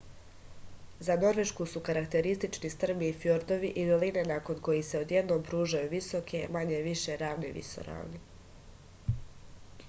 za 1.07 1.17
norvešku 1.23 1.65
su 1.73 1.81
karakteristični 1.89 2.71
strmi 2.75 3.09
fjordovi 3.25 3.71
i 3.83 3.83
doline 3.91 4.25
nakon 4.31 4.63
kojih 4.69 4.87
se 4.89 5.03
odjednom 5.05 5.45
pružaju 5.51 5.93
visoke 5.93 6.43
manje-više 6.57 7.21
ravne 7.25 7.55
visoravni 7.61 8.25